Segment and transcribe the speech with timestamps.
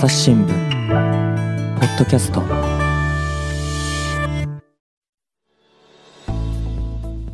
[0.00, 2.40] 朝日新聞ポッドキャスト。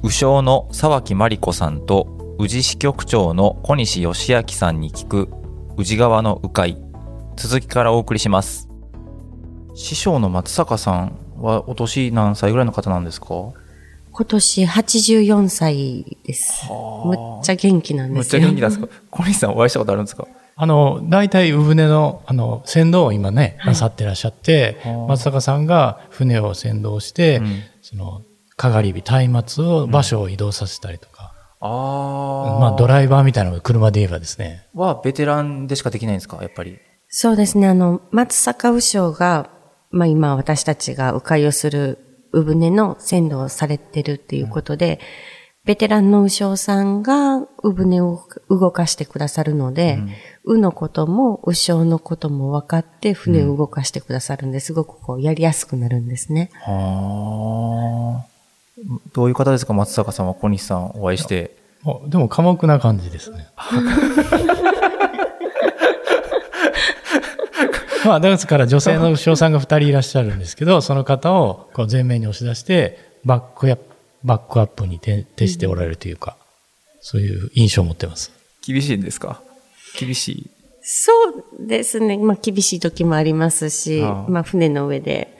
[0.02, 5.28] 宇将の沢木真理子さんと宇治支局長の小西義明さんに聞く
[5.76, 6.76] 宇治川の鵜飼
[7.36, 8.68] 続きからお送りします。
[9.76, 13.52] 師匠の松坂さんはお年何歳ぐらいの方なんですか？
[14.18, 16.64] 今年84歳です。
[17.04, 18.48] むっちゃ元気なんむっちゃですよ。
[18.48, 18.88] 元気なんですか？
[19.10, 20.26] 小西さんお会いしたことあるんですか？
[20.56, 23.74] あの、大体産船の、あの、船頭を今ね、はい。
[23.74, 25.06] なさってらっしゃって、はあ。
[25.08, 27.62] 松坂さんが船を先導して、うん。
[27.82, 28.22] その、
[28.56, 36.38] かがり火、松明を場所を移動させたりとか、ああまあ、ドライバーみたいなのが車で言えばですね、はベテランでしかできないんですか？
[36.40, 36.78] やっぱり。
[37.08, 37.68] そうですね。
[37.68, 39.50] あの、松坂鵜匠が、
[39.90, 41.98] まあ今私たちが鵜飼をする
[42.36, 45.00] 鵜船の先導をされてるっていうことで、
[45.64, 49.98] ベテランの鵜匠さんが鵜船を動かしてくださるので、
[50.44, 54.72] 鵜のことも鵜匠のことも分かって船を動かしてくださるんで、す。
[54.72, 56.50] ごくこうやりやすくなるんですね。
[56.54, 58.26] はあ。
[59.12, 59.72] どういう方ですか？
[59.72, 61.56] 松坂さんは小西さんお会いして。
[61.82, 63.46] もうでも寡黙な感じですね。
[68.06, 73.78] まあ、ですから女性の牛尾さんが2人いらっしゃるんですけど、その方をこう前面に押し出して、バックや、
[74.24, 76.36] バックアップに徹徹しておられるというか、
[77.00, 78.30] そういう印象を持ってます。
[78.64, 79.40] 厳しいんですか？
[79.98, 80.50] 厳しい？
[80.82, 81.12] そ
[81.62, 82.16] うですね。
[82.16, 85.36] まあ、厳しい時もありますし、ああまあ、船の上で、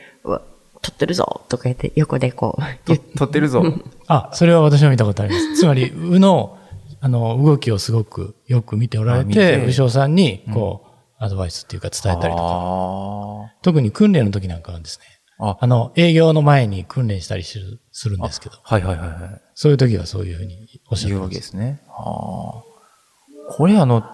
[0.82, 3.62] 撮ってるぞとか言って、横でこう、撮ってるぞ
[4.06, 5.56] あ、それは私も見たことあります。
[5.56, 6.58] つまり、鵜の、
[7.00, 10.85] あの、動きをすごくよく見ておられてて、牛尾さんに、こう、
[11.18, 15.58] アドバイスっていうか伝えたりとか、あ特に訓練の時なんかはですね、ーあ。
[15.60, 19.40] あの、営業の前に訓練したりするするんですけど、はいはいはいはい。
[19.54, 21.28] そういう時はそういうふうにおっしゃっていうわ。
[21.28, 21.80] けですね。
[21.88, 22.62] ああ。
[23.48, 24.04] これあの、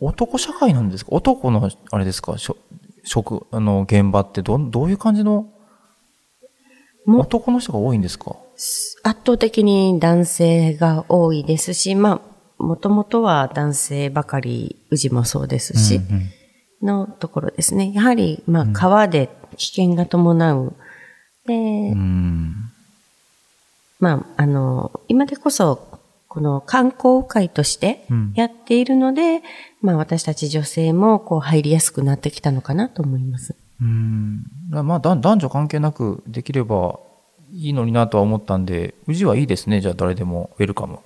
[0.00, 1.12] 男社会なんですか？
[1.12, 2.36] 男の、あれですか？
[2.36, 2.56] しょ
[3.04, 5.46] 職、あの、現場ってどん、どういう感じの、
[7.06, 8.36] も男の人が多いんですか？
[9.04, 12.20] 圧倒的に男性が多いですし、ま
[12.58, 16.30] あ、もともとは男性ばかり、宇治もそうですし、うんうん
[16.82, 17.92] のところですね。
[17.92, 20.74] やはり、まあ、川で危険が伴う。
[21.46, 22.70] で、うん。
[24.00, 25.92] まあ、あの、今でこそ、
[26.32, 29.42] この観光会としてうんやっているので、
[29.82, 33.54] まあ私たち女性もこう入りやすくなってきたのかなと思います。
[33.82, 34.46] うん。
[34.70, 36.98] まあ、だ男女関係なくできれば
[37.52, 39.82] いいのになとは思ったんで、宇治はいいですね。
[39.82, 41.00] じゃあ誰でもウェルカム。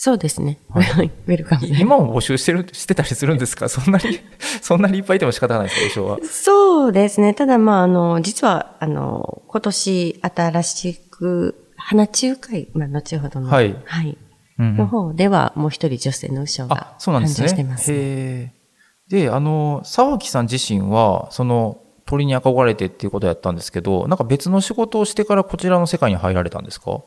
[0.00, 0.60] そうですね。
[0.72, 1.80] ウェルカムで。
[1.80, 3.66] 今も募集してる、してたりするんですか？
[3.68, 4.20] そんなに、
[4.62, 6.30] そんなにいっぱいいても仕方がないですか優勝は？
[6.30, 7.34] そうですね。
[7.34, 14.16] ただまあ、あの、実は、あの、今年新しく、花中会、まあ、後ほどの、はいはい。
[14.60, 17.48] うんうんの方では、もう一人女性の衣装があ、そうなん誕ですね。
[17.48, 17.92] 生してます。
[17.92, 18.52] へえ。
[19.08, 27.02] で、あの、沢木さん自身は、その、鳥に憧れてっていうことやったんですけど、なんか別の仕事をしてからこちらの世界に入られたんですか？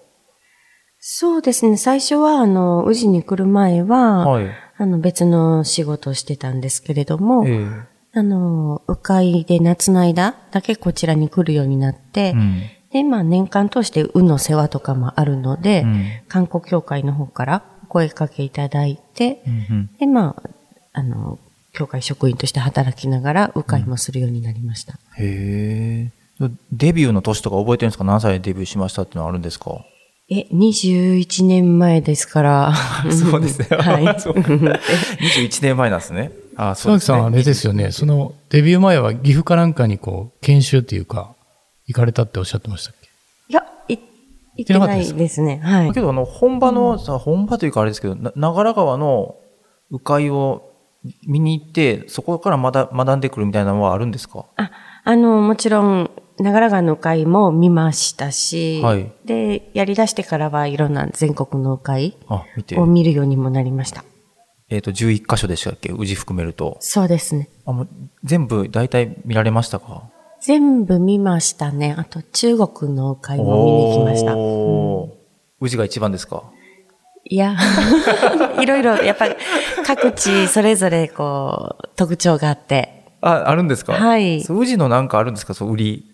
[1.03, 1.77] そうですね。
[1.77, 4.51] 最初は、あの、宇治に来る前は、はい。
[4.77, 7.67] あの、別の仕事をしてたんですけれども、え
[8.13, 12.61] あの、鵜飼で夏の間だけこちらに来るようになって、えうん。
[12.93, 20.49] で、まあ年間通して鵜の世話とかもあるので、うん観光協会の方からお声かけいただいて、うんで、まあ、
[20.93, 21.39] あの、
[21.73, 24.99] 協会職員として働きながら鵜飼もするようになりました。
[25.17, 26.11] うん、へ
[26.43, 26.51] え。
[26.71, 28.03] デビューの年とか覚えてるんですか？
[28.03, 29.83] 何歳でデビューしましたっていうのはあるんですか？
[30.33, 32.73] え、21年前ですから。
[33.11, 33.67] そうですね。
[33.77, 34.15] はい。
[34.19, 36.31] そう21年前なんですね。
[36.55, 37.05] あそうですね。
[37.07, 41.33] さんはあれですよね、その、デビュー前は岐阜かなんかにこう、研修っていうか、
[41.87, 43.09] 行かれたっておっしゃってましたっけ？
[43.49, 44.01] いや、い、行
[44.61, 45.59] ってないですね。
[45.63, 45.99] はいだけ。
[46.01, 49.35] ど、あの、本場の、さ、本場というかあれですけど、な長良川の
[49.91, 50.69] 鵜飼を
[51.27, 54.45] 見に行って、そこからまだ学んでくるみたいなのはあるんですか？
[54.55, 54.71] あ、
[55.03, 62.17] あの、もちろん、長良川の会も見ましたし、はいで、やり出してからはいろんな全国の会
[62.75, 62.85] を。
[62.85, 64.03] 見るようにもなりました。
[64.69, 65.91] えっ、と、11箇所でしたっけ？
[65.91, 66.77] 宇治含めると。
[66.79, 67.49] そうですね。
[67.65, 67.89] あ、もう、
[68.23, 70.03] 全部大体見られましたか？
[70.41, 71.93] 全部見ましたね。
[71.97, 74.35] あと中国の会も見に行きました。
[74.37, 75.11] おー
[75.59, 76.43] 宇治が一番ですか？
[77.25, 77.55] いや、
[78.59, 79.35] いろいろ、やっぱり
[79.85, 83.93] 各地それぞれこう、特徴があって、あ、あるんですか？
[83.93, 85.53] はい宇治のなんかあるんですか？
[85.53, 86.10] そう、売り。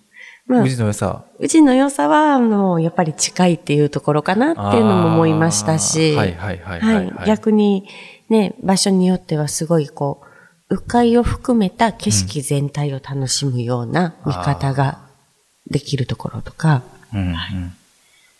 [0.48, 1.26] まあ宇治の良さ。
[1.40, 7.28] うちの良さは、あの、やっぱり近いっていうところかなっていうのも思いましたし、はいはいはいはい、はい。
[7.28, 7.88] 逆に
[8.30, 10.22] ね、場所によってはすごいこ
[10.70, 15.00] う、迂回を含めた景色全体を楽しむような見方が
[15.70, 16.84] できるところとか、
[17.14, 17.36] うんうん。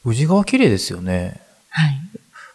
[0.06, 1.42] 宇治川綺麗ですよね。
[1.70, 2.00] はい。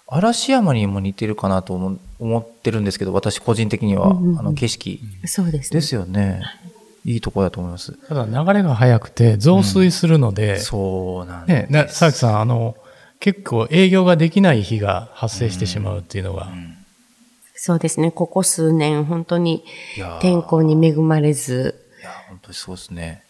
[0.08, 5.81] 嵐山にも似てるかなと思思ってるんですけど、私個人的には、うんうんうんあの景色そうですね。
[5.81, 6.43] ですよね。
[6.66, 6.71] い
[7.04, 7.93] いところだと思います。
[8.08, 12.76] ただ流れが速くて増水するので、そうなんでね、な佐々木さん、あの、
[13.19, 16.49] 結構営業ができない日が発生してしまうっていうのが、
[17.54, 18.10] そうですね。
[18.10, 19.64] ここ数年、本当に
[20.20, 23.22] 天候に恵まれず、いや、本当にそうですね。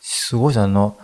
[0.00, 0.64] すごいですね。
[0.64, 0.96] あの、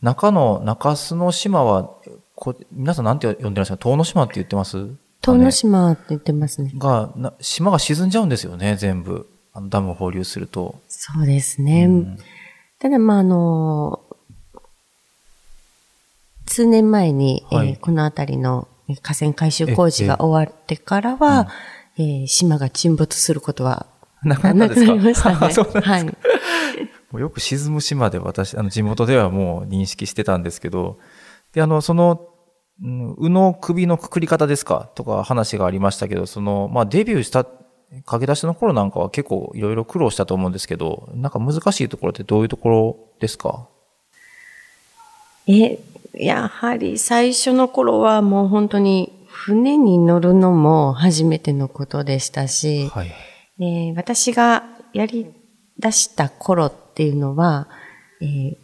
[0.00, 1.90] 中の、中洲の島は、
[2.34, 3.78] こ皆さんなんて呼んでらっしゃる？
[3.78, 4.88] 遠野島って言ってます？
[5.20, 6.72] 遠野島って言ってますね。
[6.78, 9.28] がな、島が沈んじゃうんですよね、全部。
[9.58, 10.80] あのダムを放流すると。
[10.88, 11.86] そうですね。
[11.86, 12.18] うん
[12.80, 14.00] ただ、まあ、あの、
[16.46, 21.48] 数年前に、はいえーこの辺りのえー河川改修工事が終わってからは、
[21.98, 23.86] えー島が沈没することは
[24.22, 25.30] なくななくったんですか？
[25.32, 25.80] なりましたね。
[25.84, 26.04] はい。
[26.04, 26.12] も
[27.14, 30.98] うよく沈む島で私、あの、地元ではもう認識してたんですけど、
[31.52, 32.28] で、あの、その、
[32.80, 34.88] うの首のくくり方ですか？
[34.94, 37.44] とか話がありましたけど、その、まあ、デビューした、
[38.04, 43.68] 駆け出しの頃なんかは結構いろいろ苦労したと思うんですけど、なんか難しいところってどういうところですか？
[45.46, 45.78] え、
[46.14, 53.10] やはり最初の頃はもう本当に船に乗るのも初めてのことでしたし、はい。
[53.60, 55.26] えー私がやり
[55.78, 57.68] 出した頃っていうのは、
[58.20, 58.56] えー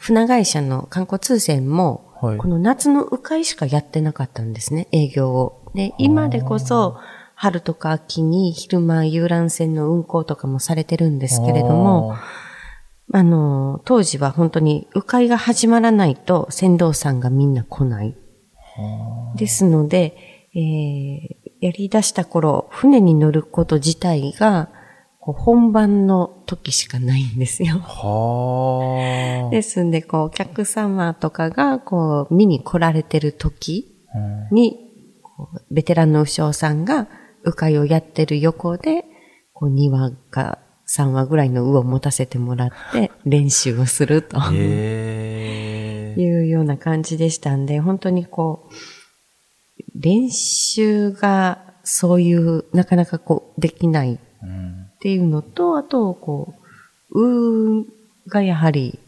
[0.00, 5.70] 船会社の観光通船も、はいこの夏の迂回しかやってなかったんですね、営業を。
[5.74, 6.96] で、今でこそ、
[7.40, 12.16] 春とか秋に昼間遊覧船の運航とかもされてるんですけれども、
[13.12, 18.16] あの、当時は本当に迂回が始まらないと船頭さんがみんな来ない。
[19.36, 20.16] ですので、
[20.54, 24.68] えーやり出した頃、船に乗ること自体が、
[25.20, 27.78] こう本番の時しかないんですよ。
[27.78, 29.50] はあ。
[29.50, 33.92] ですんで、こう、お客様とかが、こう、見に来られてる時
[34.52, 34.78] に、
[35.70, 37.08] ベテランの牛尾さんが、
[37.44, 39.04] 迂回をやってる横で、
[39.52, 40.58] こう、2話か
[40.88, 44.38] 3話ぐらいの鵜を持たせてもらって、 練習をすると。
[44.52, 48.72] いうような感じでしたんで、本当にこう、
[49.94, 56.54] 練習がそういう、なかなかこう、できないっうんていうのと、あと、こ
[57.10, 57.84] う、うー
[58.26, 58.98] がやはり、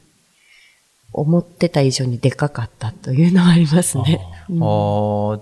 [1.13, 4.21] 思ってた以上にでかかったというのはありますね。
[4.49, 5.41] うんああ、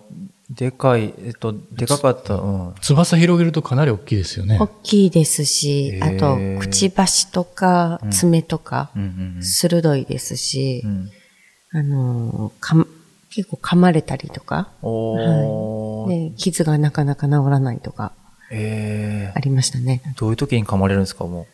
[0.50, 2.75] でかい、えっと、でかかった、うん。
[2.81, 4.67] 翼広げるとかなり大きいですよね大。
[4.83, 6.19] きいですし、へあー
[6.56, 8.91] と、くちばしとか爪とか
[9.41, 10.83] 鋭いですし
[11.73, 12.87] あのーかん
[13.31, 16.31] 結構噛まれたりとか、おー。
[16.31, 18.12] で傷がなかなか治らないとか、
[18.50, 20.00] ええありましたね。
[20.17, 21.47] どういう時に噛まれるんですか、も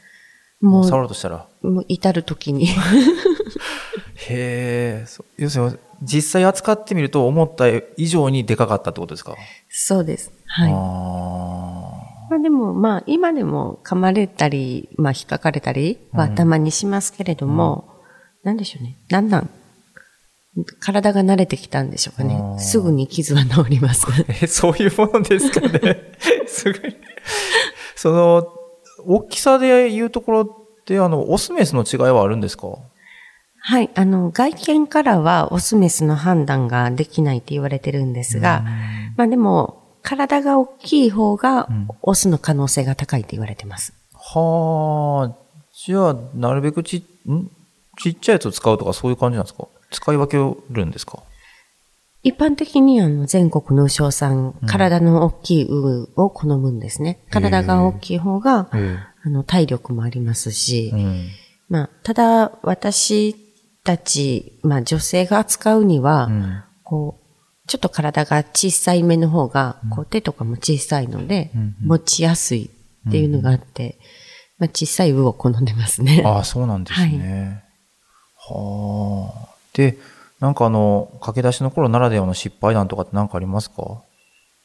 [0.62, 0.67] う？
[0.67, 1.49] も触ろうとしたら。
[1.62, 2.69] う、もう至る時に。
[4.30, 5.06] へえ、
[5.38, 7.64] 要するに、実際扱ってみると思った
[7.96, 9.34] 以上にでかかったってことですか？
[9.70, 10.30] そうです。
[10.46, 10.72] はい。
[10.72, 10.76] あ
[12.30, 17.88] まあでも、まあ今でも噛まれたり、まあ引っかかれたりはたまにしますけれども、
[18.42, 18.96] なんでしょうね。
[19.08, 19.50] だんだん？
[20.80, 22.40] 体が慣れてきたんでしょうかね。
[22.60, 24.06] すぐに傷は治ります。
[24.06, 26.12] ー え、そういうものですかね。
[26.46, 26.96] すごい。
[27.96, 28.46] その、
[29.06, 30.46] 大きさで言うところっ
[30.84, 32.68] て、あの、オスメスの違いはあるんですか？
[33.66, 33.90] はい。
[33.94, 38.62] あの、外見からはオスメスの判断ができないって言われてるんですが、
[39.16, 41.66] まあでも、体が大きい方が
[42.02, 43.94] オスの可能性が高いって言われてます。
[44.12, 45.36] はあ、
[45.72, 47.48] じゃあ、なるべくち、ん？
[47.98, 49.67] ちっちゃいやつを使うとかそういう感じなんですか？
[49.91, 50.36] 使い分け
[50.70, 51.20] るんですか？
[52.22, 57.20] 一般的にあの全国の牛尾さん、体の大きい鵜を好むんですね。
[57.31, 60.96] 体が大きい方が、えあの体力もありますし、え。
[60.96, 61.29] うん。
[61.70, 63.34] まあ、ただ私
[63.84, 66.62] たち、まあ女性が扱うには、うん。
[66.82, 72.70] こう、ちょっと体が小さい目の方が、こう手とかも小さいので、うん持ちやすい
[73.08, 73.98] っていうのがあって、
[74.58, 76.22] まあ小さい鵜を好んでますね。
[76.24, 77.62] ああ、そうなんですね。
[78.36, 79.55] はあ。
[79.74, 79.96] で、
[80.41, 84.03] なんかあの、駆け出しの頃ならではの失敗談とかって何かありますか？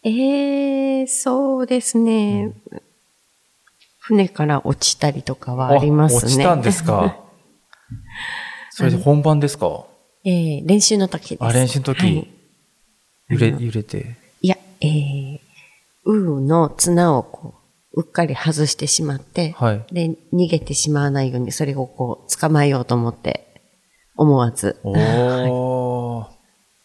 [0.04, 2.54] ええそうですね、
[4.00, 6.22] 船から落ちたりとかはありますね。
[6.22, 7.18] 落ちたんですか
[8.80, 9.86] それで本番ですか？
[10.24, 11.44] ええ練習の時です。
[11.44, 12.28] あ、練習の時、はい
[13.30, 14.16] 揺れ、揺れて？
[14.42, 15.42] いや、ええ
[16.06, 17.56] ウーの綱をこ
[17.94, 19.86] う、うっかり外してしまって、はい。
[19.94, 23.62] で、逃げてしまわないように、それをこう、捕まえようと思って、
[24.16, 24.80] 思わず。
[24.84, 26.28] おー。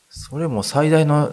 [0.09, 1.33] それも最大の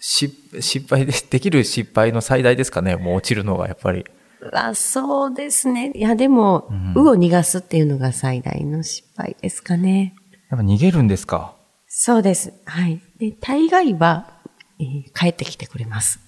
[0.00, 2.96] 失失敗で、できる失敗の最大ですかね？
[2.96, 4.04] もう落ちるのがやっぱり。
[4.52, 5.92] あそうですね。
[5.94, 10.14] いや、でも、うんウを逃がすっていうのが最大の失敗ですかね。
[10.50, 11.54] やっぱ逃げるんですか？
[11.88, 12.52] そうです。
[12.66, 13.00] はい。
[13.18, 14.30] で、大概は、
[14.78, 16.20] えー帰ってきてくれます。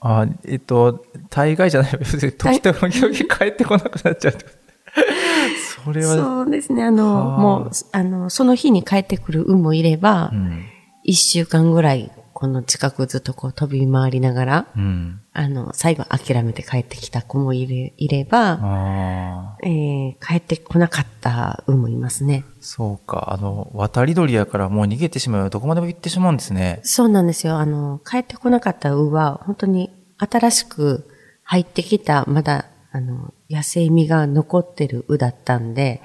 [0.00, 4.34] あ、えっと、大概じゃない、 時々時々帰ってこなくなっちゃう
[5.84, 6.82] それは、そうですね。
[6.84, 10.64] あの、はあもう、あの、その日に帰ってくる運もいればう、ん。
[11.04, 12.10] 一、週間ぐらい、
[12.42, 15.20] この近くずっとこう飛び回りながら、うん。
[15.32, 22.44] あの、最後諦めて帰ってきた子もいれいれば、えー帰ってこなかった運もいますね。
[22.60, 23.32] そうか。
[23.32, 25.50] あの、渡り鳥やからもう逃げてしまうよ。
[25.50, 26.80] どこまでも行ってしまうんですね。
[26.82, 27.58] そうなんですよ。
[27.58, 31.08] あの、帰ってこなかった運は、本当に新しく
[31.44, 36.02] 入ってきた、まだ、あの、野生味が残ってる羽だったんで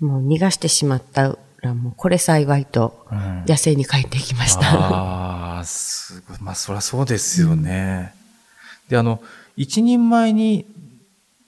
[0.00, 0.08] う、ん。
[0.08, 4.62] もう逃がしてしまったら、もうこれ幸いと、うん野生に帰ってきました。
[4.62, 6.38] ああ、すごい。
[6.40, 8.14] まあ、そりゃそうですよね。
[8.88, 9.20] で、あの、
[9.56, 10.66] 一人前に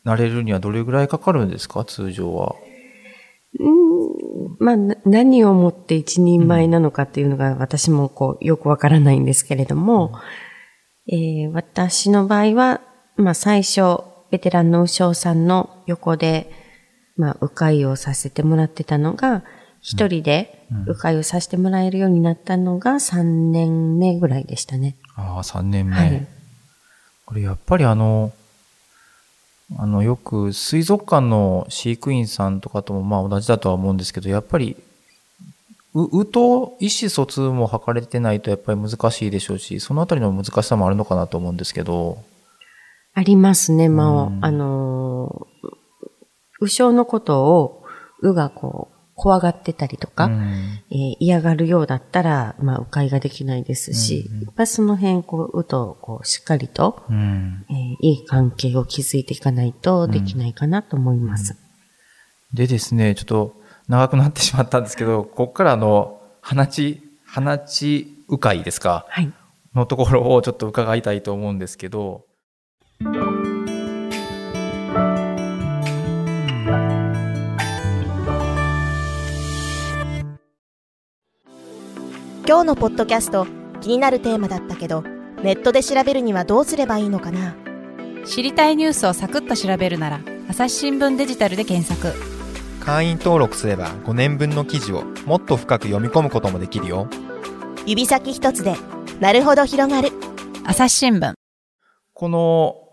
[0.03, 1.85] なれるにはどれぐらいかかるんですか？
[1.85, 2.55] 通常は。
[4.59, 10.19] まあ、な何をもって一人前なのかっていうのが私もこうよくわからないんですけれども、
[11.07, 12.81] えー私の場合は、
[13.17, 16.51] まあ最初、ベテランの右将さんの横で、
[17.17, 19.45] まあ、迂回をさせてもらってたのが、
[19.85, 24.97] 一人で迂回をさせてもらえるようになったのが3年目ぐらいでしたね。
[25.15, 25.95] ああ、3年目。
[25.95, 26.27] はい
[27.27, 28.33] これやっぱりあの、
[29.79, 34.77] あの、よく水族館の飼育員さんとかともまあ同じだとは思うんですけど、やっぱり、
[35.95, 42.19] う、うと意思疎通も図れてないとやっぱり難しいでしょうし、そのあたりの難しさもあるのかなと思うんですけど。
[43.15, 45.69] ありますね、まあ、うんあのー、
[46.61, 47.85] 右将のことを、
[48.21, 50.43] うがこう、怖がってたりとか、うん。
[50.91, 54.43] えー嫌がるようだったら、まあ、迂回ができないですし、うんうん。
[54.45, 57.65] やっぱりその辺、こう、うと、こう、しっかりと、うん。
[57.71, 61.57] えーいい関係を築いていかないとできないかなと思います。
[62.53, 63.55] でですね、ちょっと
[63.89, 69.07] 長くなってしまったんですけど、ここからあの、花地、花地鵜飼ですか？
[69.09, 69.33] はい。
[69.75, 72.25] のところをちょっと伺いたいと思うんですけど、
[82.55, 83.49] 今日のポッドキャスト
[83.81, 85.03] 気になるテーマだったけど
[85.43, 87.57] ネットで調べるにはどうすればいいのかな？
[88.25, 92.17] 知りたいニュースをサクッと調べるなら朝日新聞デジタルで検索。
[92.79, 97.09] 会員登録すれば5年分の記事をもっと深く読み込むこともできるよ。
[97.87, 98.77] 指先一つで
[99.19, 100.13] なるほど広がる。
[100.65, 101.33] 朝日新聞。
[102.13, 102.84] この、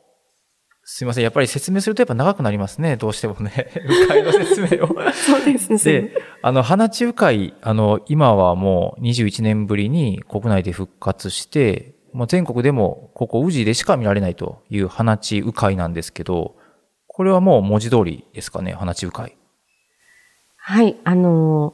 [0.93, 3.71] すいません、やっぱり説明するとやっぱ長くなりますね、どうしてもね。
[3.87, 4.87] 鵜飼の説明を。
[5.15, 5.77] そうですね。
[5.77, 16.57] で、あの、花地鵜飼、あの、今はもう21年ぶりに国内で復活して、もう全国でもここ宇治でしか見られないという花地鵜飼なんですけど、
[17.07, 19.29] これはもう文字通りですかね、花地鵜飼。
[20.57, 21.73] はい、あの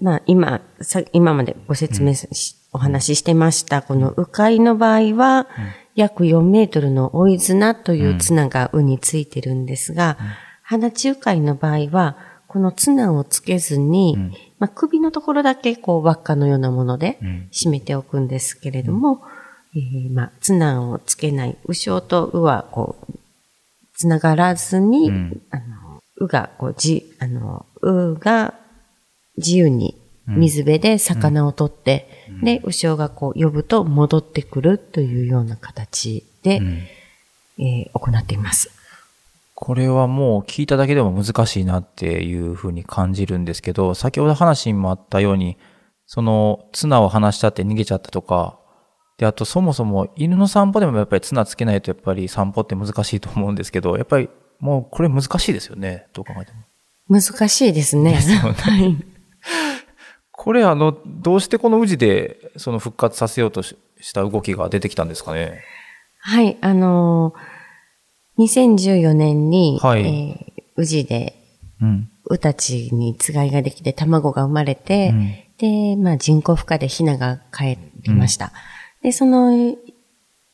[0.00, 5.48] まあ、今、さ、今までご説明し、お話ししてました、この鵜飼の場合は、
[5.96, 10.18] 約4メートルの追い綱という綱が鵜についてるんですが、
[10.62, 14.32] 花地鵜飼の場合は、この綱をつけずに、うん。
[14.58, 17.48] まあ、首のところだけこう輪っかのようなものでうん。
[17.52, 19.22] 締めておくんですけれども、
[19.74, 23.14] えーまあ、綱をつけない、後ろと鵜はこう、
[23.94, 25.42] つながらずに、うん。
[25.50, 28.54] あの、鵜がこう、じ、あの、鵜が
[29.36, 32.08] 自由に水辺で魚を取って、
[32.42, 36.66] で、後ろがこう呼ぶと戻ってくるというような形で、うん
[37.58, 38.70] えー行っています。
[39.54, 45.56] これはもう聞いただけでも難しいなっていうふうに感じるんですけど、先ほど話にもあったように、
[46.06, 48.58] その綱を離したって逃げちゃったとか、
[49.16, 54.28] で、あとそもそも犬の散歩でもやっぱり綱つけないとやっぱり散歩って難しいと思うんですけど、やっぱり
[54.60, 56.58] もうこれ難しいですよね、どう考えても。
[57.08, 58.12] 難しいですね。
[58.12, 58.96] ですよね はい。
[60.46, 65.60] これあの、どうしてこの宇治でその復活させようとしした動きが出てきたんですかね？
[66.20, 71.34] はい、あのー、2014年に、はいえー宇治で、
[71.82, 72.10] うん。
[72.26, 78.52] ウたちにつがいができて卵が生まれて、うんで、まあ人工孵化でヒナが帰りました。
[79.02, 79.74] で、その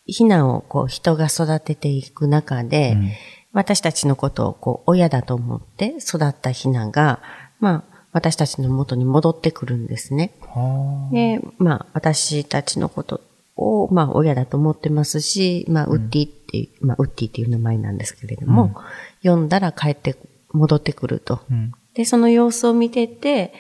[0.07, 3.11] ヒナをこう人が育てていく中で、うん
[3.55, 7.21] 私たちのことをこう親だと思って育ったヒナが、
[7.61, 10.35] まあ私たちの元に戻ってくるんですね。
[10.41, 13.21] はあで、まあ私たちのこと
[13.57, 18.75] を、まあ親だと思ってますし、まあウッディっていう、まあウッディっていう名前なんですけれども、
[19.23, 20.17] 読んだら帰って、
[20.53, 21.41] 戻ってくると。
[21.51, 23.53] うんで、その様子を見てて、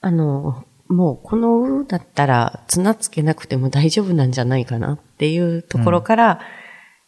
[0.00, 6.40] あの、もうこのだったら綱つけなくても大丈夫なんじゃないかなっていうところから、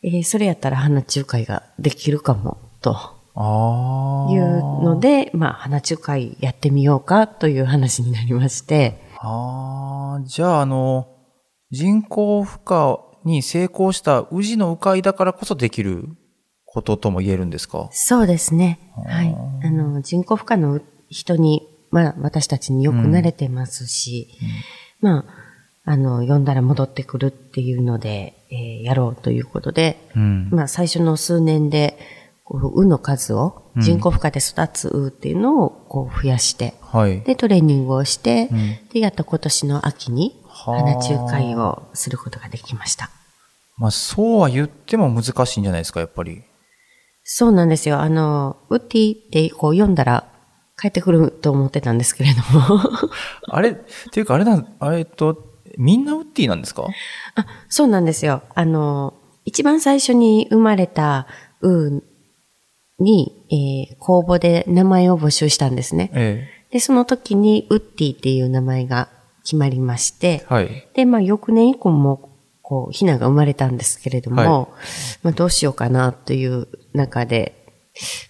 [0.05, 3.22] えーそれやったら花中会ができるかも、と。
[3.35, 11.07] いうので、まあ花中会やってみようかという話になりまして、ああ、じゃあ、あの、
[11.71, 16.09] 人工孵化に成功した宇治の鵜飼だからこそできる
[16.67, 17.89] こととも言えるんですか？
[17.93, 18.79] そうですね。
[19.07, 19.35] はい。
[19.65, 24.29] あの、人工負荷の人に、まあ、私たちによく慣れてますし、
[25.01, 25.25] まあ、
[25.85, 30.49] あの、呼んだら戻ってくるっていうので、えーやろうということで、うん。
[30.51, 31.99] まあ、最初の数年で、
[32.45, 37.23] こう、ウの数を、うん人工負荷で育つウっていうのを、こう、増やして、はい。
[37.23, 43.09] で、トレーニングをして、うんで、やっと今年の秋に、はあ花中会をすることができました。
[43.79, 46.43] まあ、そうは言っても難しいんじゃないですか、やっぱり。
[47.25, 48.01] そうなんですよ。
[48.01, 50.29] あの、ウッディってこう読んだら
[50.79, 52.81] 帰ってくると思ってたんですけれども。
[53.49, 53.75] あれ、っ
[54.13, 55.39] ていうかあれなん、あれえっと、
[55.79, 56.85] みんなウッディなんですか？
[57.37, 58.43] あそうなんですよ。
[58.55, 59.15] あの、
[59.47, 61.27] 一番最初に生まれた
[61.63, 62.03] ウー
[62.99, 66.11] に、えー公募で名前を募集したんですね。
[66.15, 69.11] えで、その時にウッディっていう名前が
[69.45, 70.89] 決まりましてえ。、はい。
[70.95, 72.31] で、まあ、翌年以降も、
[72.63, 74.49] こう、ひなが生まれたんですけれども、はい
[75.23, 77.67] まあ、どうしようかなという中で、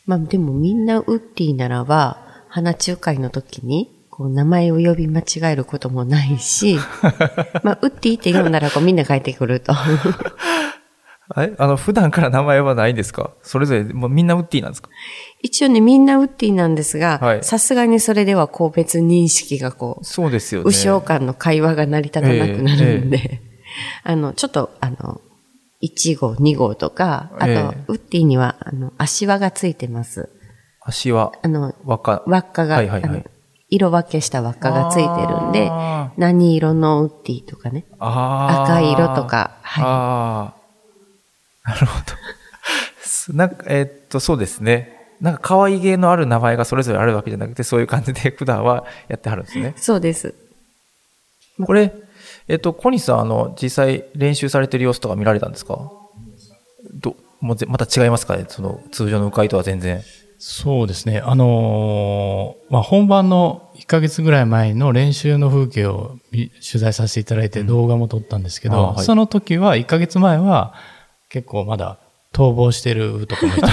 [0.06, 6.76] まあ、でもみんなウッディならば、花中会の時に、こう、名前を呼び間違えることもないし、
[7.62, 9.72] まあ、ウッディって読んだら、こう、みんな帰ってくると。
[11.34, 11.54] あれ？
[11.58, 13.30] あの、普段から名前はないんですか？
[13.42, 14.88] それぞれ、もうみんなウッディなんですか？
[15.42, 17.44] 一応ね、みんなウッディなんですがは、い。
[17.44, 20.64] さすがにそれでは、こう、別認識がこう、そうですよね。
[20.66, 23.40] 右将間の会話が成り立たなくなるんで、
[24.04, 25.20] あの、ちょっと、あの、
[25.82, 27.84] 1号、2号とか、あと、ええ。
[27.88, 30.28] ウッディには、あの、足輪がついてます。
[30.84, 32.22] 足はあの、輪っか？
[32.26, 33.24] 輪っかが、はいはいはい。
[33.68, 40.61] 色分けした輪っかがついてるんであ、何色のウッディとかね、赤い色とか、はい。
[41.66, 42.04] なるほど。
[43.02, 44.98] すなんか、えーっと、そうですね。
[45.20, 49.74] なんか可愛げのある名前がそれぞれあるわけじゃなくて、そういう感じで 普段はやってはるんですね。
[49.76, 50.34] そうです。
[51.64, 51.92] これ、
[52.48, 55.90] えっと、小西さん、あの、実際練習されてる様子とか見られたんですか？
[56.94, 58.46] ど、もうぜまた違いますかね？
[58.48, 60.02] その、通常の鵜飼とは全然。
[60.44, 61.20] そうですね。
[61.24, 70.74] あのーまあ、本番の1ヶ月ぐらい前の練習の風景を見取材させていただいて動画も撮ったんですけど、あはいその時は1ヶ月前は
[71.32, 71.98] 結構まだ
[72.34, 73.66] 逃亡してるとかもいた。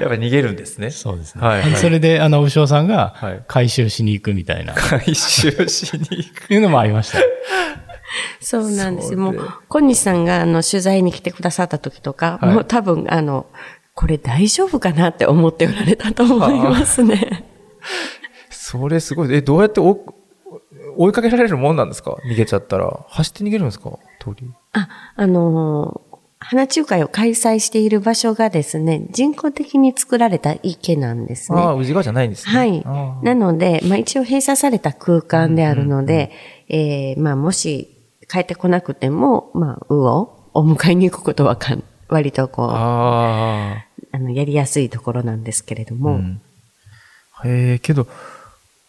[0.00, 0.90] やっぱり逃げるんですね。
[0.90, 1.46] そうですね。
[1.46, 6.52] はいはいそれで、あの、牛尾さんがはい回収しに行くみたいな、回収しに行く。
[6.52, 7.18] いうのもありました。
[8.40, 9.18] そうなんですよ。
[9.20, 13.46] もう、小西さんが、あの、取材に来てくださった時とか、はいもう多分、あの、
[13.94, 17.44] これ大丈夫かなって思っておられたと思いますね。
[18.50, 19.32] それすごい。
[19.32, 20.14] え、どうやって追
[20.96, 22.16] 追いかけられるもんなんですか？
[22.26, 23.04] 逃げちゃったら。
[23.08, 23.98] 走って逃げるんですか？
[24.20, 24.50] 鳥。
[24.72, 26.14] あ、あのー
[26.46, 31.58] 花中会を開催している場所がですね、人工的に作られた池なんですね。
[31.58, 32.52] ああ、宇治川じゃないんですね。
[32.54, 32.84] はい
[33.24, 36.32] なので、まあ一応閉鎖された空間であるので、
[36.68, 37.88] えーまあもし
[38.28, 45.98] 帰ってこなくても、まあ、うをお迎えに行くことはかん割とこう、ああの、やりやすいところなんですけれどあ。
[45.98, 46.42] も、うん
[47.46, 48.06] へえ、けど、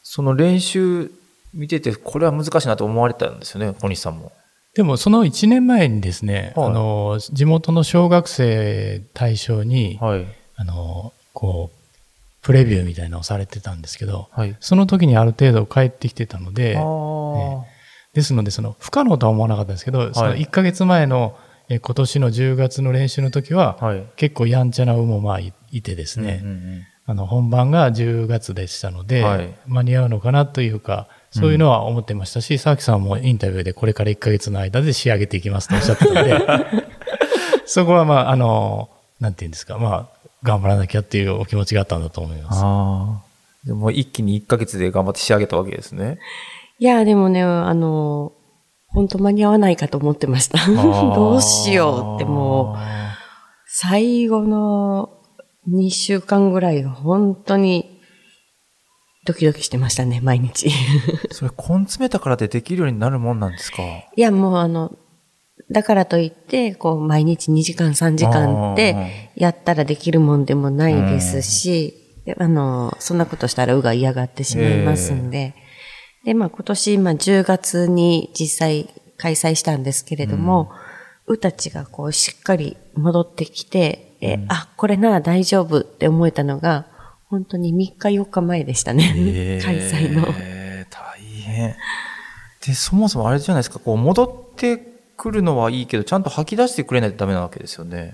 [0.03, 1.09] その練習
[1.55, 4.31] 見てて、これは難しいなと思われたんですよね、小西さんも。
[4.75, 10.25] でもその1年前にですね、はいあの、地元の小学生対象に、はい。
[10.57, 11.85] あの、こう、
[12.41, 14.55] プレビューみたいなのをされてたんですけど、はい。
[14.59, 17.63] その時にある程度帰ってきてたので、ああ。
[18.13, 21.37] ですので、その、不可能とは思わなかったんですけど、その1ヶ月前の、
[21.67, 24.05] え今年の10月の練習の時は、はい。
[24.17, 36.39] 結構やんちゃな馬もまあいいてですね、うんうんうんあの、本番が10月でしたので、はい間に合うのかなというか、そういうのは思ってましたし、沢木さんもインタビューでこれから1ヶ月の間で仕上げていきますとおっしゃってたので、
[37.65, 38.89] そこはまあ、あの、
[39.19, 42.61] なんていうんですか、まあ、頑張らなきゃっていうお気持ちがあったんだと思います。
[42.63, 43.25] ああ。
[43.65, 46.19] でも一気に1ヶ月で頑張って仕上げたわけですね。
[46.79, 48.31] いや、でもね、あの、
[48.87, 50.59] 本当間に合わないかと思ってました。
[50.69, 52.77] どうしようってもう、
[53.67, 55.09] 最後の
[55.69, 57.99] 2週間ぐらいは本当に
[59.25, 60.69] ドキドキしてましたね、毎日。
[61.31, 63.81] それ、根詰めたからでできるようになるもんなんですか？
[64.15, 64.91] いや、もうあの、
[65.71, 71.95] だからといって、こう、毎日2時間3時間って、やったらできるもんでもないですし、
[72.37, 75.55] あの、そんなことしたらうが嫌がってしまいますんで、
[76.23, 80.69] で、まあ今年、まあ10月に実際開催したんですけれども、
[81.25, 86.85] うたちがこう、しっかり戻ってきて、え、あ、これなら大丈夫って思えたのが、
[87.29, 89.59] 本当に3日4日前でしたね。
[89.63, 90.27] 開催の。
[90.39, 91.75] えー大変。
[92.65, 94.77] で、そもそもあれじゃないですか、こう、戻って
[95.17, 98.13] くるのはいいけど、ちゃんと吐き出してくれないとダメなわけですよね。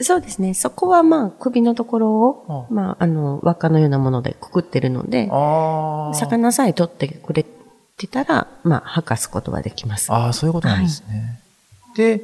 [0.00, 0.52] そうですね。
[0.52, 5.28] そこはまあ首のところを、あまああの、輪っかのようなものでくくってるので。
[6.14, 7.46] 魚さえ取ってくれ
[7.96, 10.12] てたら、まあ吐かすことはできます。
[10.12, 11.40] ああ、そういうことなんですね。
[11.96, 12.20] で、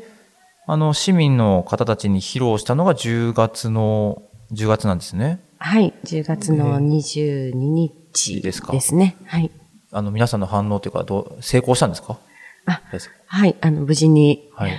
[0.67, 4.23] あの、市民の方たちに披露したのが10月の、
[4.53, 5.41] 10月なんですね。
[5.59, 5.93] はい。
[6.05, 9.17] 10月の22日ですかですね。
[9.25, 9.51] はい。
[9.91, 12.19] あの、皆さんの反応というか、どう、成功したんですか？
[12.67, 12.81] あ
[13.27, 13.57] はい。
[13.61, 14.73] あの、無事に、はい。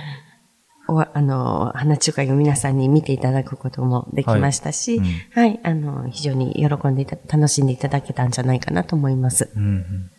[0.88, 5.04] おあの、花中華を皆さんに見ていただくこともできましたし、は
[5.40, 9.50] はいい、あの、非常に喜んでいた、楽しんでいただけたんじゃないかなと思います。
[9.54, 10.10] うんうん。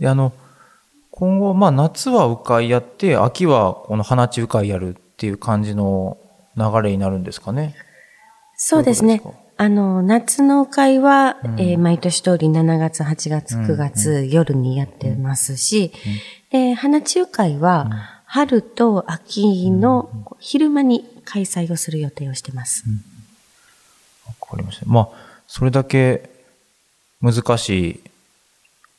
[0.00, 0.32] で、あの、
[1.12, 6.18] 今後、まあ、夏は鵜飼やって、秋はこの花中鵜飼やるっていう感じの
[6.56, 7.76] 流れになるんですかね。
[8.56, 9.42] そうですねどういうこ。
[9.58, 15.92] あの、夏の会は、うんえー毎年通り7月、8月、9月、夜にやってますし、
[16.50, 22.84] で、花中会は、春と秋の昼間に開催をする予定をしてます。
[24.26, 24.86] わかりました。
[24.86, 25.08] まあ、
[25.46, 26.30] それだけ
[27.20, 28.00] 難しい、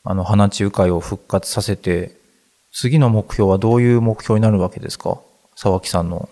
[0.03, 2.15] あの、花中会を復活させて、
[2.71, 5.19] 次の目標はどういう目標になるわけですか？
[5.55, 6.27] 沢木さんの。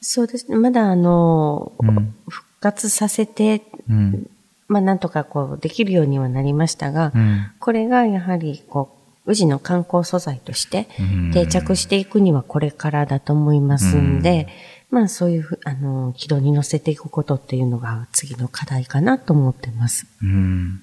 [0.00, 0.56] そうですね。
[0.56, 2.14] まだあの、うん。
[2.28, 4.30] 復活させて、うん。
[4.68, 7.46] まあなんとかこうできるようにはなりましたが、うん。
[7.60, 8.90] これがやはりこ
[9.26, 14.48] う、宇治の観光素材としてうん定着していくにはこれからだと思いますんで、
[14.90, 20.06] まあそういうふあの、軌道に乗せていくことっていうのが次の課題かなと思ってます。
[20.22, 20.82] うん。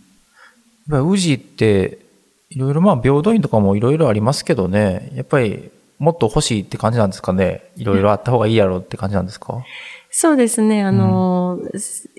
[0.89, 1.99] やっぱり宇治って、
[2.49, 7.71] いろいろまあ平等院とかもいろいろありますけどね、やっぱりもっと欲しいって感じなんですかね。
[7.77, 9.63] いろいろあった方がいいやろうって感じなんですか？
[10.11, 12.09] そうですね、あの、す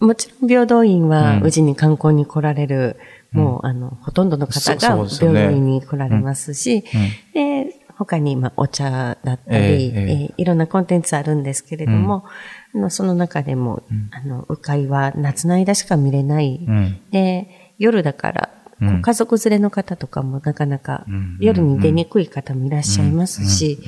[0.00, 1.08] もちろん平等院うん。
[1.08, 2.96] は宇治に観光に来られる、
[3.32, 6.84] もうあの、ほとんどの方そが平等院に来られますし、
[7.34, 10.22] で、他に、まあ、お茶だったり、ええええ。
[10.22, 12.24] えーいろんなコンテンツあるんですけれども、
[12.74, 14.08] あのその中でも、うん。
[14.12, 14.56] あの、鵜
[14.86, 16.64] 飼は夏の間しか見れない。
[16.66, 17.00] うん。
[17.10, 21.36] で、夜だから、こううん家族連れの方とかもなかなかうん。
[21.40, 23.78] 夜に出にくい方もいらっしゃいますし、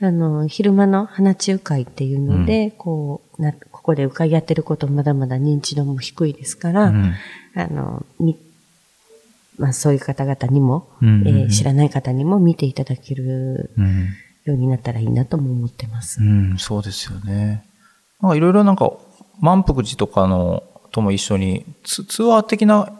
[0.00, 7.14] あの、昼間の花中会っていうので、こう、な、ここで鵜飼やってることまだまだ認知度も低いですから、うん。
[7.54, 8.36] あの、み、
[9.56, 11.22] まあそういう方々にも、うん。
[11.26, 14.08] えー知らない方にも見ていただけるうん。
[14.44, 16.20] ようになったらいいなとも思ってます。
[16.20, 17.64] うん、そうですよね。
[18.20, 18.92] なんかいろいろなんか、
[19.40, 20.62] 満腹寺とかの、
[20.94, 22.92] とも一緒にツ、ツアー的な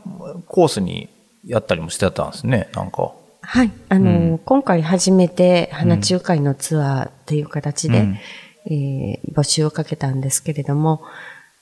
[0.48, 1.08] コースに
[1.46, 3.12] やったりもしてたんですね、なんか。
[3.40, 3.70] はい。
[3.88, 8.18] あの、うん今回初めて花中会のツアーっていう形で、うん
[8.66, 11.02] えー募集をかけたんですけれども、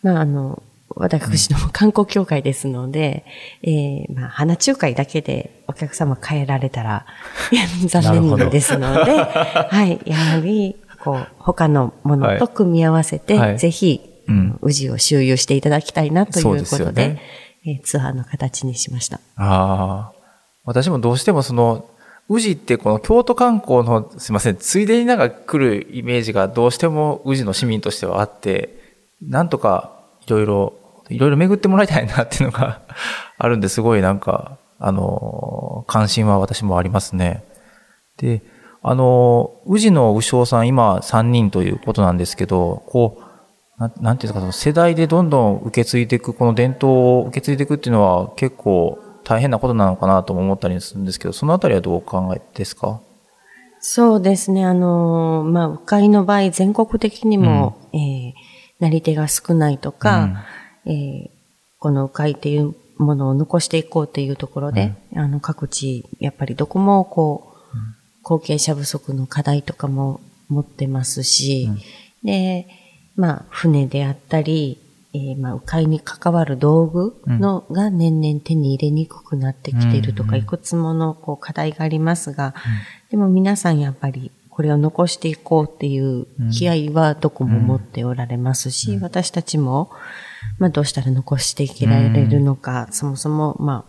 [0.02, 3.26] まあ、あの、私ども観光協会ですので、
[3.62, 7.04] えーまあ、花中会だけでお客様帰られたら
[7.88, 10.00] 残念ですので、はい。
[10.06, 17.22] やはり、こう、他のものと組み合わせて、はいぜひ、うん宇治を周遊していただきたいなということで、ね
[17.64, 19.20] えーツアーの形にしました。
[19.36, 20.22] ああ。
[20.64, 21.88] 私もどうしてもその、
[22.28, 29.92] 宇治ってこの京都観光の、すいません、ついでになんか来るイメージがどうしても宇治の市民としてはあって、なんとか
[30.26, 30.72] いろいろ、
[31.08, 32.80] いろいろ巡ってもらいたいなっていうのが
[33.38, 37.44] あるんですごいなんか、あの、関心は私もありますね。
[38.16, 38.42] で、
[38.82, 43.31] あの、宇治の武将さん今3人ということなんですけど、こう、
[43.88, 53.00] ななんていうんですか、世代でどんどん受け継いでいく、この伝統を受け継いでいくっていうのは結構大変なことなのかなとも思ったりするんですけど、そのあたりはどうお考えですか？
[53.80, 54.64] そうですね。
[54.64, 58.32] あの、まあ、鵜飼の場合、全国的にも、えー
[58.80, 60.44] なり手が少ないとか、
[60.86, 61.30] えー
[61.78, 67.78] この鵜飼っていうものを残していこうというところで、あの、各地、やっぱりどこも、こう、
[68.22, 71.68] 後継者不足の課題とかも持ってますし、
[72.22, 72.68] で、
[73.16, 74.78] まあ、船であったり、
[75.14, 82.54] えーまあ、鵜飼に関わる道具の、が年々手に入れにくくなってきているとか、いくつものこう課題がありますが、
[83.10, 89.90] でも皆さんやっぱりこれを残していこうっていう気合はどこも持っておられますし、私たちも、
[90.58, 93.84] まあどうしたら残していけられるのか、そもそも、ま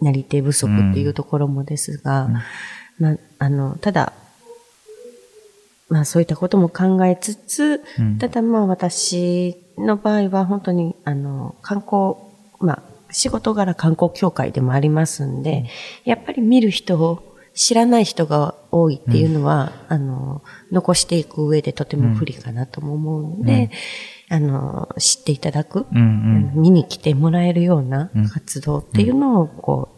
[0.00, 2.28] あ、なり手不足っていうところもですが、
[2.98, 4.12] まあ、あの、ただ、
[5.88, 8.18] まあそういったことも考えつつ、うん。
[8.18, 12.14] ただまあ私の場合は本当にあの観光、
[12.60, 15.66] まあ仕事柄観光協会でもありますんで、
[16.04, 23.70] やっぱり見る人を知らない人が多いっていうのは、あの、残していく上でとても不利かなとも思うので、
[24.28, 26.52] あの、知っていただく、うん。
[26.54, 28.28] 見に来てもらえるようなうん。
[28.28, 29.88] 活動っていうのをこ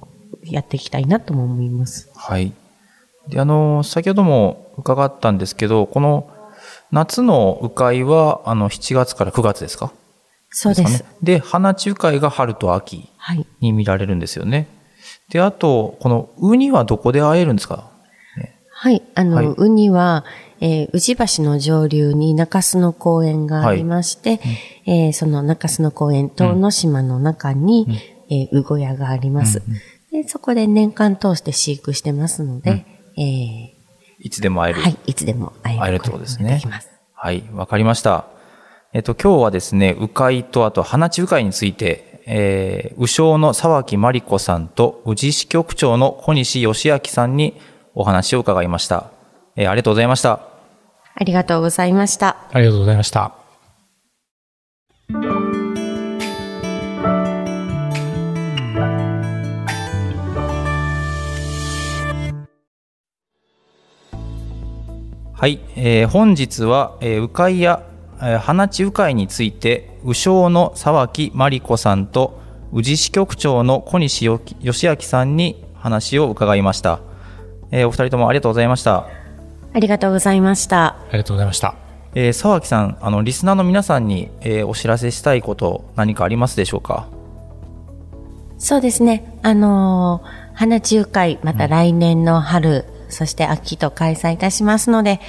[0.42, 2.10] う、やっていきたいなとも思います。
[2.14, 2.52] はい。
[3.28, 6.30] で、あの、先ほども伺ったんですけど、この
[6.90, 9.92] 夏の鵜飼は、あの、7月から9月ですか？
[10.50, 11.02] そうです。
[11.02, 11.16] かね。
[11.22, 13.46] で、花中会が春と秋はい。
[13.60, 14.66] に見られるんですよね。
[15.30, 17.90] で、あと、このウニはどこで会えるんですか？
[18.80, 19.02] はい。
[19.14, 20.24] あの、はいウニは、
[20.60, 24.40] えー宇治橋の上流に中洲の公園がありまして、
[24.86, 27.86] えーその中洲の公園、東の島の中に、
[28.30, 29.62] えーうご屋があります、
[30.10, 30.26] で。
[30.26, 32.86] そこで年間通して飼育してますので、
[33.18, 33.77] えー
[34.20, 34.80] いつでも会える。
[34.80, 36.90] はい、いつでも会える会えるってことですねことができます。
[37.14, 38.26] はい、わかりました。
[38.92, 47.60] えっと、今日はですね、鵜飼とあと花地鵜飼について、えー、鵜匠の沢木真理子さんと宇治支局長の小西義明さんに
[47.94, 49.10] お話を伺いました。
[49.56, 50.40] えーありがとうございました。
[51.14, 52.36] ありがとうございました。
[52.52, 53.47] ありがとうございました。
[65.40, 67.84] はい、えー本日は、えー、鵜飼や、
[68.16, 72.40] えー花地鵜飼について、鵜匠の沢木真理子さんと
[72.72, 76.98] 宇治支局長の小西よ義明さんに話を伺いました。
[77.70, 79.06] えーお二人ともありがとうございました。
[79.72, 80.86] ありがとうございました。
[80.86, 81.76] ありがとうございました。
[82.16, 87.06] えー沢木さん、あの、リスナーの皆さんに、えーお知らせしたいこと、何かありますでしょうか？
[88.58, 89.38] そうですね。
[89.44, 95.20] あのー花中会、また来年の春、そして秋と開催いたしますので、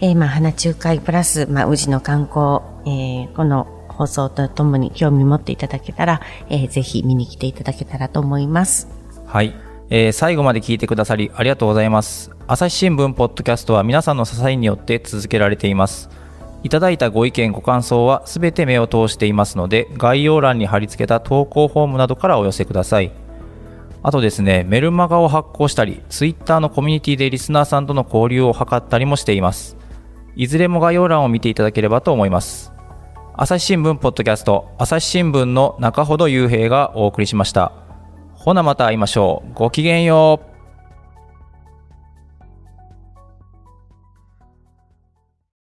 [0.00, 6.20] えーまあ、花中会プラス、まあ、宇治の観光、えーこの放送とともに興味持っていただけたら、
[6.50, 8.88] えーぜひ見に来ていただけたらと思います。
[9.26, 9.54] はい。
[9.88, 12.30] えー最後まで聞いてくださりありがとうございます。
[12.46, 16.10] 朝日新聞ポッドキャストは皆さんの支えによって続けられています。
[16.62, 23.12] いただいたご意見ご感想はすべて目を通していますので、概要欄に貼り付けた投稿フォームなどからお寄せください。
[24.06, 29.76] あとですね、メルマガを発行したり、Twitter のコミュニティでリスナーさんとの交流を図ったりもしています。
[30.36, 32.72] いずれも概要欄を見ていただければと思います。
[33.34, 37.72] 朝日新聞ポッドキャスト、朝日新聞の中ほど雄平がお送りしました。
[38.34, 39.54] ほなまた会いましょう。
[39.54, 40.55] ごきげんよう。